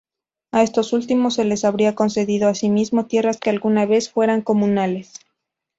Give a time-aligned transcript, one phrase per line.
[0.51, 5.13] A estos últimos se les habría concedido asimismo tierras que alguna vez fueran comunales.